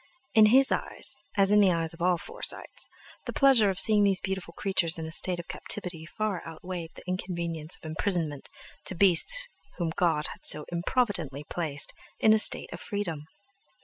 In 0.33 0.47
his 0.47 0.71
eyes, 0.71 1.15
as 1.37 1.51
in 1.51 1.59
the 1.59 1.71
eyes 1.71 1.93
of 1.93 2.01
all 2.01 2.17
Forsytes, 2.17 2.87
the 3.27 3.33
pleasure 3.33 3.69
of 3.69 3.79
seeing 3.79 4.03
these 4.03 4.19
beautiful 4.19 4.55
creatures 4.55 4.97
in 4.97 5.05
a 5.05 5.11
state 5.11 5.37
of 5.39 5.47
captivity 5.47 6.07
far 6.07 6.41
outweighed 6.43 6.89
the 6.95 7.03
inconvenience 7.07 7.77
of 7.77 7.85
imprisonment 7.85 8.49
to 8.85 8.95
beasts 8.95 9.47
whom 9.77 9.91
God 9.95 10.25
had 10.33 10.43
so 10.43 10.65
improvidently 10.71 11.43
placed 11.43 11.93
in 12.19 12.33
a 12.33 12.39
state 12.39 12.73
of 12.73 12.79
freedom! 12.81 13.25